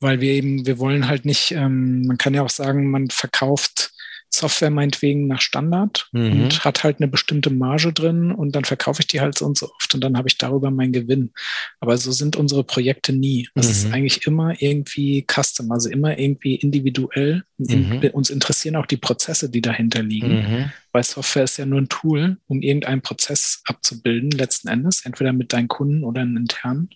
[0.00, 3.92] weil wir eben, wir wollen halt nicht, ähm, man kann ja auch sagen, man verkauft
[4.30, 6.42] Software meinetwegen nach Standard mhm.
[6.42, 9.56] und hat halt eine bestimmte Marge drin und dann verkaufe ich die halt so und
[9.56, 11.32] so oft und dann habe ich darüber meinen Gewinn.
[11.80, 13.48] Aber so sind unsere Projekte nie.
[13.54, 13.72] Das mhm.
[13.72, 17.44] ist eigentlich immer irgendwie custom, also immer irgendwie individuell.
[17.56, 18.10] Mhm.
[18.12, 20.72] Uns interessieren auch die Prozesse, die dahinter liegen, mhm.
[20.92, 25.52] weil Software ist ja nur ein Tool, um irgendeinen Prozess abzubilden, letzten Endes, entweder mit
[25.52, 26.90] deinen Kunden oder einen internen.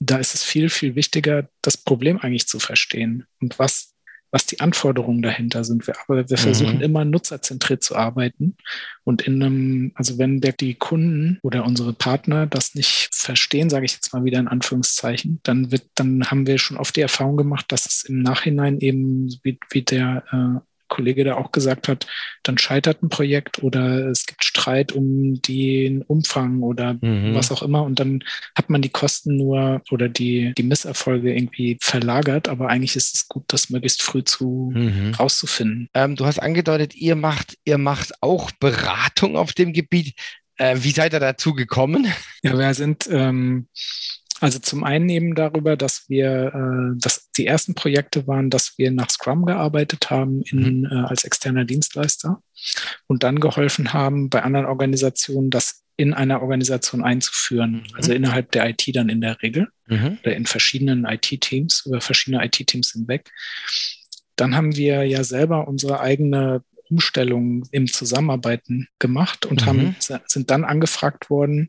[0.00, 3.91] Da ist es viel, viel wichtiger, das Problem eigentlich zu verstehen und was
[4.32, 5.86] was die Anforderungen dahinter sind.
[5.86, 6.82] Wir, aber wir versuchen mhm.
[6.82, 8.56] immer nutzerzentriert zu arbeiten.
[9.04, 13.84] Und in einem, also wenn der, die Kunden oder unsere Partner das nicht verstehen, sage
[13.84, 17.36] ich jetzt mal wieder in Anführungszeichen, dann wird, dann haben wir schon oft die Erfahrung
[17.36, 22.06] gemacht, dass es im Nachhinein eben, wie, wie der äh, Kollege da auch gesagt hat,
[22.42, 27.34] dann scheitert ein Projekt oder es gibt Streit um den Umfang oder mhm.
[27.34, 28.22] was auch immer und dann
[28.54, 33.28] hat man die Kosten nur oder die, die Misserfolge irgendwie verlagert, aber eigentlich ist es
[33.28, 35.14] gut, das möglichst früh zu mhm.
[35.18, 35.88] rauszufinden.
[35.94, 40.14] Ähm, du hast angedeutet, ihr macht, ihr macht auch Beratung auf dem Gebiet.
[40.56, 42.06] Äh, wie seid ihr dazu gekommen?
[42.42, 43.68] Ja, wir sind ähm,
[44.42, 48.90] also zum einen eben darüber, dass wir, äh, dass die ersten Projekte waren, dass wir
[48.90, 50.86] nach Scrum gearbeitet haben in, mhm.
[50.86, 52.42] äh, als externer Dienstleister
[53.06, 57.94] und dann geholfen haben, bei anderen Organisationen das in einer Organisation einzuführen, mhm.
[57.94, 60.18] also innerhalb der IT dann in der Regel mhm.
[60.22, 63.30] oder in verschiedenen IT-Teams, über verschiedene IT-Teams hinweg.
[64.34, 69.66] Dann haben wir ja selber unsere eigene Umstellung im Zusammenarbeiten gemacht und mhm.
[69.66, 71.68] haben, sind dann angefragt worden,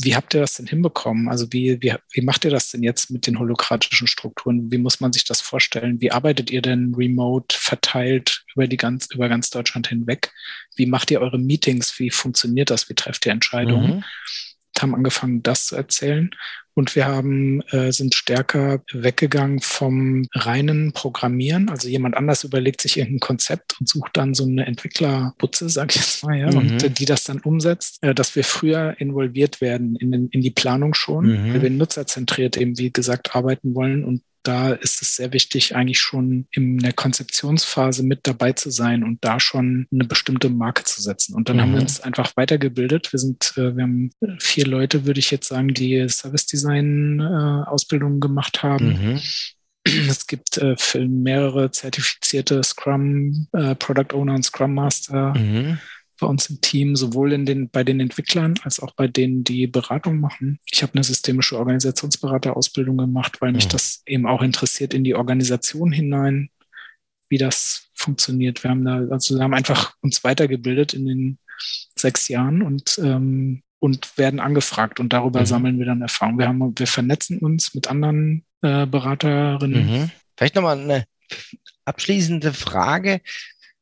[0.00, 1.28] wie habt ihr das denn hinbekommen?
[1.28, 4.70] Also wie, wie, wie macht ihr das denn jetzt mit den holokratischen Strukturen?
[4.70, 6.00] Wie muss man sich das vorstellen?
[6.00, 10.32] Wie arbeitet ihr denn remote verteilt über die ganz, über ganz Deutschland hinweg?
[10.76, 11.98] Wie macht ihr eure Meetings?
[11.98, 12.88] Wie funktioniert das?
[12.88, 13.96] Wie trefft ihr Entscheidungen?
[13.96, 14.04] Mhm
[14.82, 16.30] haben angefangen, das zu erzählen.
[16.76, 21.68] Und wir haben, äh, sind stärker weggegangen vom reinen Programmieren.
[21.68, 26.00] Also jemand anders überlegt sich irgendein Konzept und sucht dann so eine Entwicklerbutze, sag ich
[26.00, 26.58] jetzt mal, ja, mhm.
[26.58, 30.50] und äh, die das dann umsetzt, äh, dass wir früher involviert werden in, in die
[30.50, 31.54] Planung schon, mhm.
[31.54, 35.98] weil wir nutzerzentriert eben, wie gesagt, arbeiten wollen und da ist es sehr wichtig, eigentlich
[35.98, 41.02] schon in der Konzeptionsphase mit dabei zu sein und da schon eine bestimmte Marke zu
[41.02, 41.34] setzen.
[41.34, 41.60] Und dann mhm.
[41.60, 41.82] haben wir mhm.
[41.82, 43.12] uns einfach weitergebildet.
[43.12, 47.68] Wir sind, äh, wir haben vier Leute, würde ich jetzt sagen, die Service Design äh,
[47.68, 49.14] Ausbildungen gemacht haben.
[49.14, 49.20] Mhm.
[50.08, 50.76] Es gibt äh,
[51.06, 55.34] mehrere zertifizierte Scrum äh, Product Owner und Scrum Master.
[55.36, 55.78] Mhm
[56.24, 59.66] bei uns im Team, sowohl in den, bei den Entwicklern als auch bei denen, die
[59.66, 60.58] Beratung machen.
[60.72, 63.72] Ich habe eine systemische Organisationsberaterausbildung gemacht, weil mich mhm.
[63.72, 66.48] das eben auch interessiert in die Organisation hinein,
[67.28, 68.62] wie das funktioniert.
[68.64, 71.38] Wir haben da, also wir haben einfach uns weitergebildet in den
[71.94, 75.46] sechs Jahren und ähm, und werden angefragt und darüber mhm.
[75.46, 76.38] sammeln wir dann Erfahrung.
[76.38, 79.86] Wir haben, wir vernetzen uns mit anderen äh, Beraterinnen.
[79.86, 80.10] Mhm.
[80.38, 81.04] Vielleicht nochmal eine
[81.84, 83.20] abschließende Frage.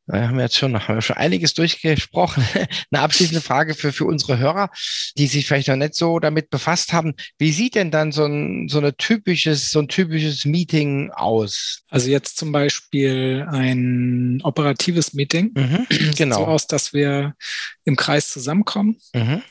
[0.07, 2.45] Wir haben jetzt schon, haben wir schon einiges durchgesprochen.
[2.91, 4.71] Eine abschließende Frage für, für unsere Hörer,
[5.17, 7.15] die sich vielleicht noch nicht so damit befasst haben.
[7.39, 11.83] Wie sieht denn dann so ein, so eine typisches, so ein typisches Meeting aus?
[11.89, 15.53] Also jetzt zum Beispiel ein operatives Meeting.
[15.55, 15.87] Mhm,
[16.17, 16.37] genau.
[16.37, 17.35] So aus, dass wir
[17.85, 18.97] im Kreis zusammenkommen.
[19.15, 19.43] Mhm.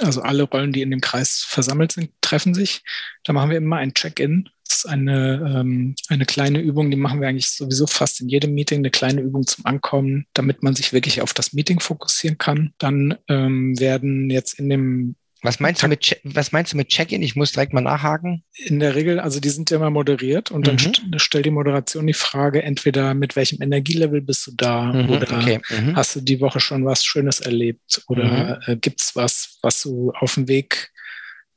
[0.00, 2.82] Also alle Rollen, die in dem Kreis versammelt sind, treffen sich.
[3.22, 7.28] Da machen wir immer ein Check-in ist eine, ähm, eine kleine Übung, die machen wir
[7.28, 11.20] eigentlich sowieso fast in jedem Meeting, eine kleine Übung zum Ankommen, damit man sich wirklich
[11.22, 12.72] auf das Meeting fokussieren kann.
[12.78, 17.22] Dann ähm, werden jetzt in dem was meinst, du mit, was meinst du mit Check-in?
[17.22, 18.44] Ich muss direkt mal nachhaken.
[18.56, 21.18] In der Regel, also die sind ja immer moderiert und dann mhm.
[21.18, 25.60] stellt die Moderation die Frage, entweder mit welchem Energielevel bist du da mhm, oder okay.
[25.70, 25.96] mhm.
[25.96, 28.72] hast du die Woche schon was Schönes erlebt oder mhm.
[28.72, 30.92] äh, gibt es was, was du auf dem Weg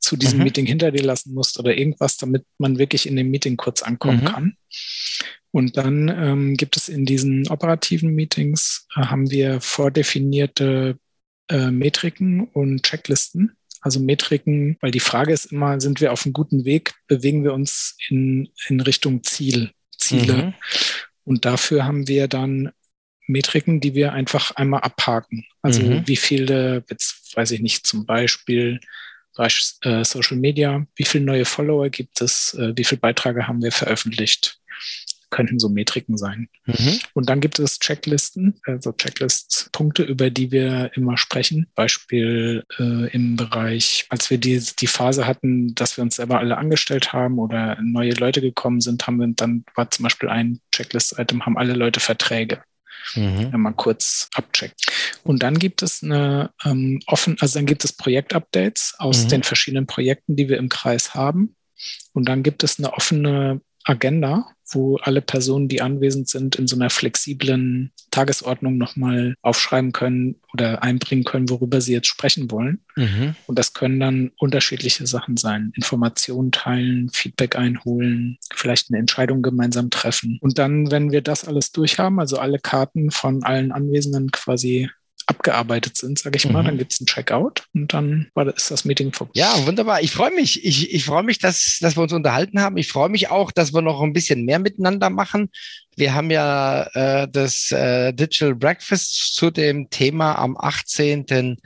[0.03, 0.43] zu diesem mhm.
[0.43, 4.21] Meeting hinter dir lassen musst oder irgendwas, damit man wirklich in dem Meeting kurz ankommen
[4.21, 4.25] mhm.
[4.25, 4.57] kann.
[5.51, 10.97] Und dann ähm, gibt es in diesen operativen Meetings, äh, haben wir vordefinierte
[11.47, 13.55] äh, Metriken und Checklisten.
[13.79, 17.53] Also Metriken, weil die Frage ist immer, sind wir auf einem guten Weg, bewegen wir
[17.53, 20.35] uns in, in Richtung Ziel, Ziele.
[20.35, 20.53] Mhm.
[21.23, 22.71] Und dafür haben wir dann
[23.27, 25.45] Metriken, die wir einfach einmal abhaken.
[25.61, 26.07] Also mhm.
[26.07, 28.79] wie viele, jetzt weiß ich nicht, zum Beispiel
[29.36, 33.62] Bereich äh, Social Media, wie viele neue Follower gibt es, äh, wie viele Beiträge haben
[33.62, 34.60] wir veröffentlicht,
[35.30, 36.48] könnten so Metriken sein.
[36.65, 37.00] Mhm.
[37.13, 41.67] Und dann gibt es Checklisten, also Checklist-Punkte, über die wir immer sprechen.
[41.74, 46.58] Beispiel äh, im Bereich, als wir die, die Phase hatten, dass wir uns selber alle
[46.58, 51.46] angestellt haben oder neue Leute gekommen sind, haben wir dann war zum Beispiel ein Checklist-Item,
[51.46, 52.62] haben alle Leute Verträge
[53.15, 53.51] mhm.
[53.51, 54.85] wenn man kurz abcheckt.
[55.23, 59.29] Und dann gibt es eine ähm, offen, also dann gibt es Projektupdates aus mhm.
[59.29, 61.55] den verschiedenen Projekten, die wir im Kreis haben.
[62.13, 66.76] Und dann gibt es eine offene Agenda, wo alle Personen, die anwesend sind, in so
[66.76, 72.80] einer flexiblen Tagesordnung nochmal aufschreiben können oder einbringen können, worüber sie jetzt sprechen wollen.
[72.96, 73.36] Mhm.
[73.48, 75.74] Und das können dann unterschiedliche Sachen sein.
[75.76, 80.38] Informationen teilen, Feedback einholen, vielleicht eine Entscheidung gemeinsam treffen.
[80.41, 84.89] Und dann, wenn wir das alles durchhaben, also alle Karten von allen Anwesenden quasi
[85.27, 86.62] abgearbeitet sind, sage ich mal.
[86.62, 86.67] Mhm.
[86.67, 89.31] Dann gibt es ein Checkout und dann war, ist das Meeting vorbei.
[89.36, 90.01] Ja, wunderbar.
[90.01, 90.63] Ich freue mich.
[90.65, 92.77] Ich, ich freue mich, dass, dass wir uns unterhalten haben.
[92.77, 95.49] Ich freue mich auch, dass wir noch ein bisschen mehr miteinander machen.
[95.95, 101.57] Wir haben ja äh, das äh, Digital Breakfast zu dem Thema am 18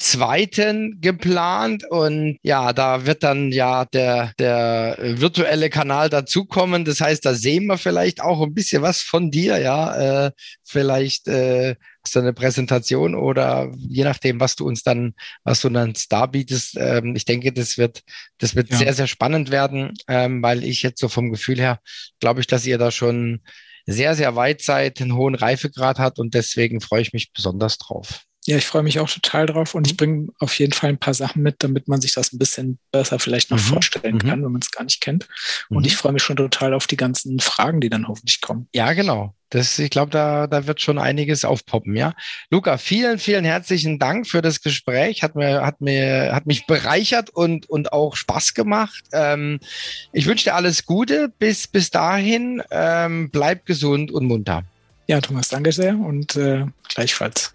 [0.00, 6.86] zweiten geplant und ja, da wird dann ja der, der virtuelle Kanal dazukommen.
[6.86, 10.26] Das heißt, da sehen wir vielleicht auch ein bisschen was von dir, ja.
[10.26, 10.30] Äh,
[10.64, 15.68] vielleicht äh, hast du eine Präsentation oder je nachdem, was du uns dann, was du
[15.68, 16.76] dann da bietest.
[16.78, 18.02] Ähm, ich denke, das wird,
[18.38, 18.76] das wird ja.
[18.76, 21.80] sehr, sehr spannend werden, ähm, weil ich jetzt so vom Gefühl her
[22.20, 23.40] glaube ich, dass ihr da schon
[23.86, 28.24] sehr, sehr weit seid, einen hohen Reifegrad hat und deswegen freue ich mich besonders drauf.
[28.50, 31.14] Ja, ich freue mich auch total drauf und ich bringe auf jeden Fall ein paar
[31.14, 33.74] Sachen mit, damit man sich das ein bisschen besser vielleicht noch mhm.
[33.74, 34.18] vorstellen mhm.
[34.18, 35.28] kann, wenn man es gar nicht kennt.
[35.68, 35.84] Und mhm.
[35.84, 38.66] ich freue mich schon total auf die ganzen Fragen, die dann hoffentlich kommen.
[38.74, 39.36] Ja, genau.
[39.50, 42.12] Das, ich glaube, da, da wird schon einiges aufpoppen, ja.
[42.50, 45.22] Luca, vielen, vielen herzlichen Dank für das Gespräch.
[45.22, 49.04] Hat mir, hat mir, hat mich bereichert und, und auch Spaß gemacht.
[49.12, 49.60] Ähm,
[50.12, 51.32] ich wünsche dir alles Gute.
[51.38, 54.64] Bis, bis dahin, ähm, bleib gesund und munter.
[55.06, 57.54] Ja, Thomas, danke sehr und äh, gleichfalls.